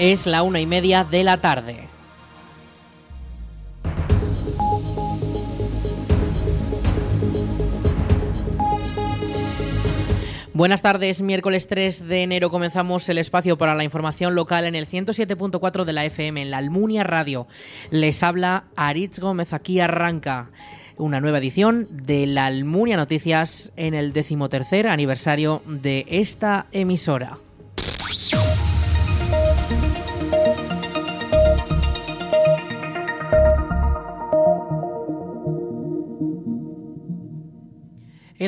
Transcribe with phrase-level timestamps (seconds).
[0.00, 1.76] Es la una y media de la tarde.
[10.54, 14.86] Buenas tardes, miércoles 3 de enero comenzamos el espacio para la información local en el
[14.88, 17.46] 107.4 de la FM en la Almunia Radio.
[17.90, 20.48] Les habla Aritz Gómez, aquí arranca
[20.96, 27.36] una nueva edición de la Almunia Noticias en el decimotercer aniversario de esta emisora.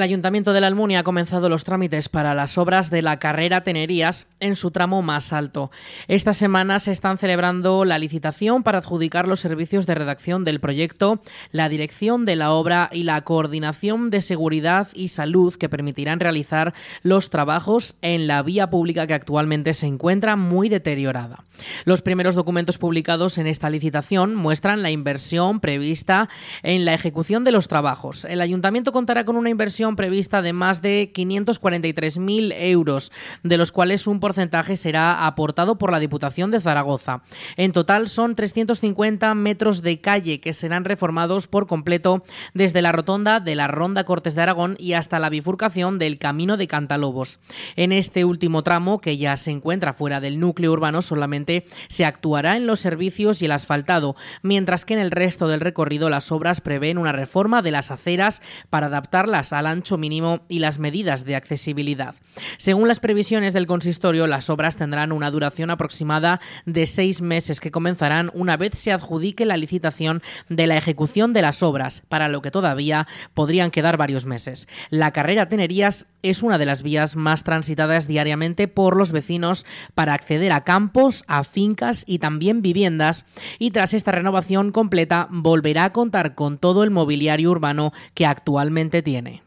[0.00, 3.64] El Ayuntamiento de la Almunia ha comenzado los trámites para las obras de la carrera
[3.64, 5.70] Tenerías en su tramo más alto.
[6.08, 11.20] Esta semana se están celebrando la licitación para adjudicar los servicios de redacción del proyecto,
[11.52, 16.72] la dirección de la obra y la coordinación de seguridad y salud que permitirán realizar
[17.02, 21.44] los trabajos en la vía pública que actualmente se encuentra muy deteriorada.
[21.84, 26.30] Los primeros documentos publicados en esta licitación muestran la inversión prevista
[26.62, 28.24] en la ejecución de los trabajos.
[28.24, 34.06] El Ayuntamiento contará con una inversión prevista de más de 543.000 euros, de los cuales
[34.06, 37.22] un porcentaje será aportado por la Diputación de Zaragoza.
[37.56, 42.24] En total son 350 metros de calle que serán reformados por completo
[42.54, 46.56] desde la rotonda de la Ronda Cortes de Aragón y hasta la bifurcación del Camino
[46.56, 47.38] de Cantalobos.
[47.76, 52.56] En este último tramo, que ya se encuentra fuera del núcleo urbano, solamente se actuará
[52.56, 56.60] en los servicios y el asfaltado, mientras que en el resto del recorrido las obras
[56.60, 61.36] prevén una reforma de las aceras para adaptarlas a la mínimo y las medidas de
[61.36, 62.14] accesibilidad.
[62.56, 67.70] Según las previsiones del consistorio, las obras tendrán una duración aproximada de seis meses que
[67.70, 72.42] comenzarán una vez se adjudique la licitación de la ejecución de las obras, para lo
[72.42, 74.68] que todavía podrían quedar varios meses.
[74.90, 80.14] La carrera Tenerías es una de las vías más transitadas diariamente por los vecinos para
[80.14, 83.24] acceder a campos, a fincas y también viviendas
[83.58, 89.02] y tras esta renovación completa volverá a contar con todo el mobiliario urbano que actualmente
[89.02, 89.42] tiene.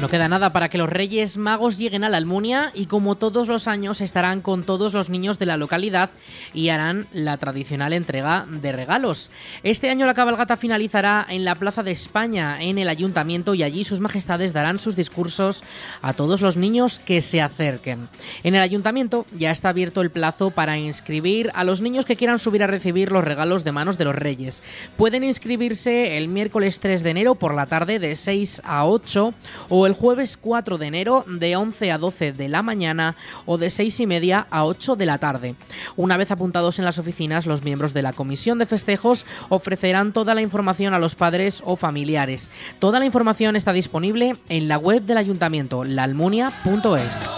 [0.00, 3.48] No queda nada para que los Reyes Magos lleguen a la Almunia y como todos
[3.48, 6.10] los años estarán con todos los niños de la localidad
[6.54, 9.32] y harán la tradicional entrega de regalos.
[9.64, 13.82] Este año la cabalgata finalizará en la Plaza de España, en el Ayuntamiento, y allí
[13.82, 15.64] sus majestades darán sus discursos
[16.00, 18.08] a todos los niños que se acerquen.
[18.44, 22.38] En el Ayuntamiento ya está abierto el plazo para inscribir a los niños que quieran
[22.38, 24.62] subir a recibir los regalos de manos de los Reyes.
[24.96, 29.34] Pueden inscribirse el miércoles 3 de enero por la tarde de 6 a 8
[29.68, 33.16] o el jueves 4 de enero de 11 a 12 de la mañana
[33.46, 35.54] o de 6 y media a 8 de la tarde.
[35.96, 40.34] Una vez apuntados en las oficinas, los miembros de la comisión de festejos ofrecerán toda
[40.34, 42.50] la información a los padres o familiares.
[42.78, 47.30] Toda la información está disponible en la web del ayuntamiento, laalmunia.es.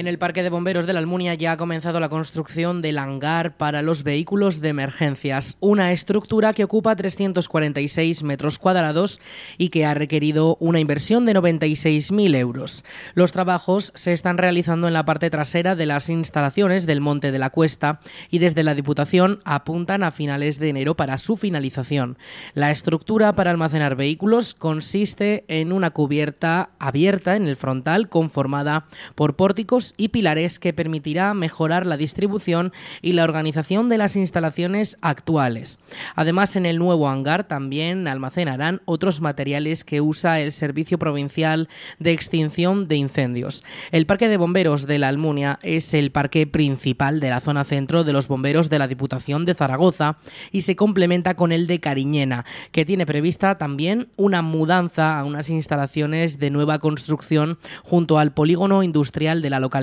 [0.00, 3.58] En el Parque de Bomberos de la Almunia ya ha comenzado la construcción del hangar
[3.58, 9.20] para los vehículos de emergencias, una estructura que ocupa 346 metros cuadrados
[9.58, 12.82] y que ha requerido una inversión de 96.000 euros.
[13.12, 17.38] Los trabajos se están realizando en la parte trasera de las instalaciones del Monte de
[17.38, 18.00] la Cuesta
[18.30, 22.16] y desde la Diputación apuntan a finales de enero para su finalización.
[22.54, 29.36] La estructura para almacenar vehículos consiste en una cubierta abierta en el frontal conformada por
[29.36, 35.78] pórticos y pilares que permitirá mejorar la distribución y la organización de las instalaciones actuales.
[36.14, 42.12] Además, en el nuevo hangar también almacenarán otros materiales que usa el Servicio Provincial de
[42.12, 43.64] Extinción de Incendios.
[43.90, 48.04] El Parque de Bomberos de la Almunia es el parque principal de la zona centro
[48.04, 50.18] de los bomberos de la Diputación de Zaragoza
[50.52, 55.50] y se complementa con el de Cariñena, que tiene prevista también una mudanza a unas
[55.50, 59.79] instalaciones de nueva construcción junto al polígono industrial de la localidad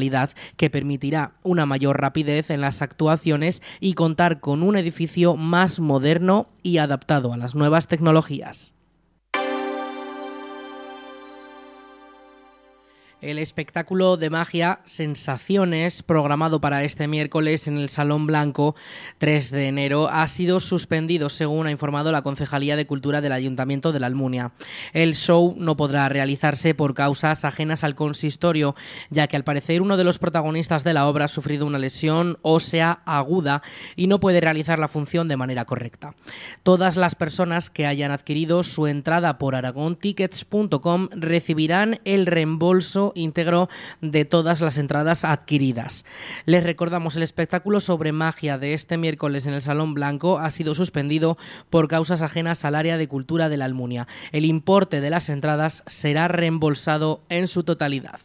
[0.56, 6.50] que permitirá una mayor rapidez en las actuaciones y contar con un edificio más moderno
[6.64, 8.77] y adaptado a las nuevas tecnologías.
[13.28, 18.74] El espectáculo de magia Sensaciones, programado para este miércoles en el Salón Blanco
[19.18, 23.92] 3 de enero, ha sido suspendido, según ha informado la Concejalía de Cultura del Ayuntamiento
[23.92, 24.54] de la Almunia.
[24.94, 28.76] El show no podrá realizarse por causas ajenas al consistorio,
[29.10, 32.38] ya que al parecer uno de los protagonistas de la obra ha sufrido una lesión
[32.44, 33.62] ósea aguda
[33.98, 36.16] y no puede realizar la función de manera correcta.
[36.64, 43.70] Todas las personas que hayan adquirido su entrada por aragontickets.com recibirán el reembolso íntegro
[44.02, 46.06] de todas las entradas adquiridas.
[46.46, 50.76] Les recordamos el espectáculo sobre magia de este miércoles en el Salón Blanco ha sido
[50.76, 51.38] suspendido
[51.70, 54.08] por causas ajenas al área de cultura de la Almunia.
[54.32, 58.20] El importe de las entradas será reembolsado en su totalidad.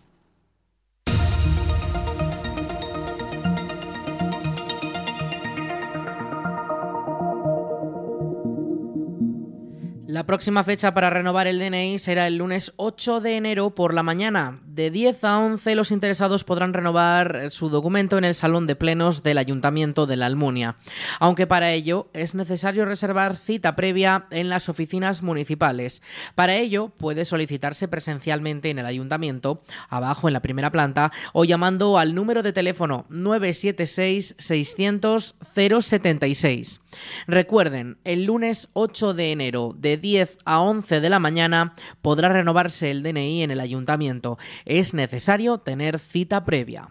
[10.22, 14.04] La próxima fecha para renovar el DNI será el lunes 8 de enero por la
[14.04, 14.60] mañana.
[14.64, 19.24] De 10 a 11 los interesados podrán renovar su documento en el Salón de Plenos
[19.24, 20.76] del Ayuntamiento de la Almunia,
[21.18, 26.02] aunque para ello es necesario reservar cita previa en las oficinas municipales.
[26.36, 31.98] Para ello puede solicitarse presencialmente en el Ayuntamiento, abajo en la primera planta, o llamando
[31.98, 36.81] al número de teléfono 976 600 076.
[37.26, 42.90] Recuerden, el lunes 8 de enero de 10 a 11 de la mañana podrá renovarse
[42.90, 44.38] el DNI en el ayuntamiento.
[44.64, 46.90] Es necesario tener cita previa.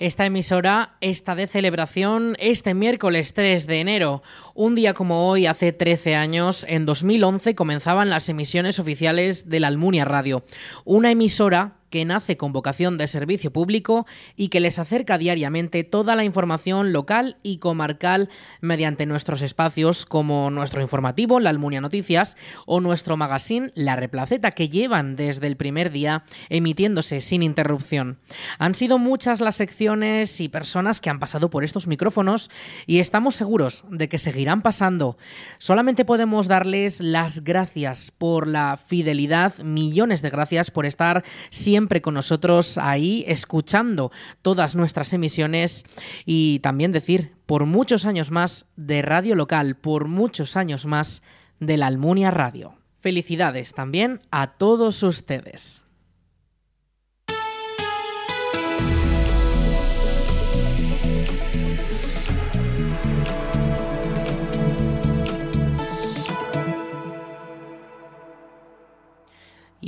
[0.00, 4.22] Esta emisora está de celebración este miércoles 3 de enero.
[4.54, 9.66] Un día como hoy, hace 13 años, en 2011, comenzaban las emisiones oficiales de la
[9.66, 10.44] Almunia Radio,
[10.84, 14.06] una emisora que nace con vocación de servicio público
[14.36, 18.28] y que les acerca diariamente toda la información local y comarcal
[18.60, 22.36] mediante nuestros espacios como nuestro informativo, la Almunia Noticias,
[22.66, 28.18] o nuestro magazine, La Replaceta, que llevan desde el primer día emitiéndose sin interrupción.
[28.58, 32.50] Han sido muchas las secciones y personas que han pasado por estos micrófonos
[32.86, 35.16] y estamos seguros de que seguirán pasando.
[35.58, 42.02] Solamente podemos darles las gracias por la fidelidad, millones de gracias por estar siempre siempre
[42.02, 44.10] con nosotros ahí, escuchando
[44.42, 45.84] todas nuestras emisiones
[46.26, 51.22] y también decir, por muchos años más de radio local, por muchos años más
[51.60, 52.74] de la Almunia Radio.
[52.96, 55.84] Felicidades también a todos ustedes.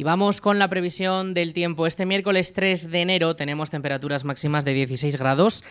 [0.00, 1.86] Y vamos con la previsión del tiempo.
[1.86, 5.62] Este miércoles 3 de enero tenemos temperaturas máximas de 16 grados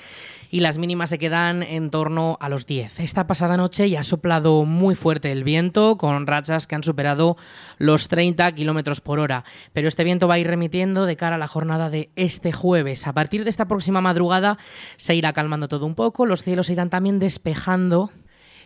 [0.52, 3.00] y las mínimas se quedan en torno a los 10.
[3.00, 7.38] Esta pasada noche ya ha soplado muy fuerte el viento con rachas que han superado
[7.80, 9.46] los 30 kilómetros por hora.
[9.74, 13.08] Pero este viento va a ir remitiendo de cara a la jornada de este jueves.
[13.08, 14.60] A partir de esta próxima madrugada
[14.96, 18.12] se irá calmando todo un poco, los cielos se irán también despejando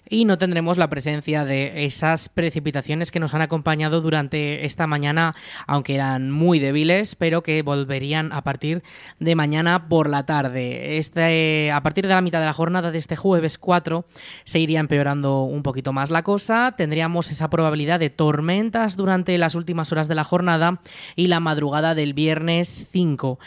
[0.10, 5.36] y no tendremos la presencia de esas precipitaciones que nos han acompañado durante esta mañana,
[5.68, 8.84] aunque eran muy débiles, pero que volverían a partir
[9.20, 10.98] de mañana por la tarde.
[10.98, 14.06] Este, a partir de la mitad de la jornada de este jueves 4
[14.44, 19.56] se iría empeorando un poquito más la cosa, tendríamos esa probabilidad de tormentas durante las
[19.56, 20.82] últimas horas de la jornada
[21.16, 23.40] y la madrugada del viernes 5.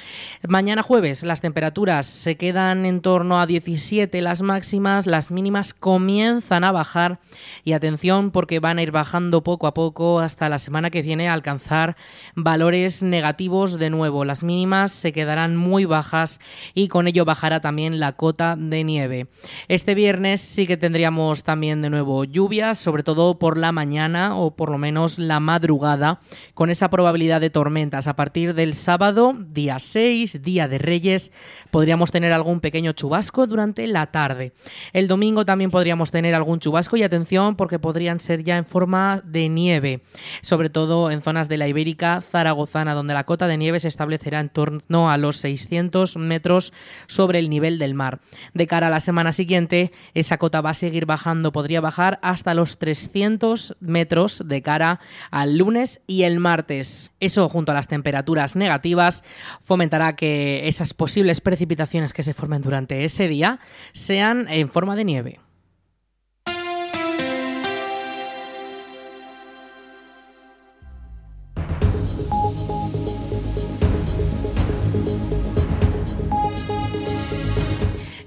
[0.49, 5.75] Mañana jueves las temperaturas se quedan en torno a 17 las máximas, las mínimas
[6.47, 7.19] comienzan a bajar
[7.65, 11.29] y atención porque van a ir bajando poco a poco hasta la semana que viene
[11.29, 11.97] a alcanzar
[12.37, 14.25] valores negativos de nuevo.
[14.25, 16.38] Las mínimas se quedarán muy bajas
[16.73, 19.26] y con ello bajará también la cota de nieve.
[19.67, 24.55] Este viernes sí que tendríamos también de nuevo lluvias, sobre todo por la mañana o
[24.55, 26.21] por lo menos la madrugada,
[26.55, 28.07] con esa probabilidad de tormentas.
[28.07, 31.33] A partir del sábado, día 6, día de Reyes,
[31.73, 34.53] podríamos tener algún pequeño chubasco durante la tarde.
[34.93, 39.23] El domingo también podríamos tener algún chubasco y atención porque podrían ser ya en forma
[39.25, 40.02] de nieve,
[40.40, 44.40] sobre todo en zonas de la Ibérica zaragozana, donde la cota de nieve se establecerá
[44.40, 46.73] en torno a los 600 metros
[47.07, 48.21] sobre el nivel del mar.
[48.55, 52.55] De cara a la semana siguiente, esa cota va a seguir bajando, podría bajar hasta
[52.55, 55.00] los 300 metros de cara
[55.31, 57.12] al lunes y el martes.
[57.21, 59.25] Eso, junto a las temperaturas negativas,
[59.61, 63.59] fomentará que esas posibles precipitaciones que se formen durante ese día
[63.93, 65.46] sean en forma de nieve.